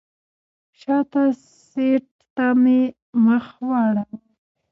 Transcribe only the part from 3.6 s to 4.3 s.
واړوه.